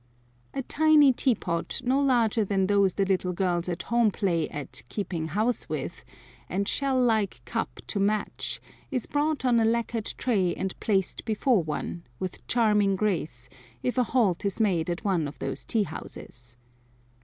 [0.55, 5.27] A tiny teapot, no larger than those the little girls at home play at "keeping
[5.27, 6.03] house" with,
[6.49, 8.59] and shell like cup to match,
[8.89, 13.47] is brought on a lacquered tray and placed before one, with charming grace,
[13.83, 16.57] if a halt is made at one of these tea houses.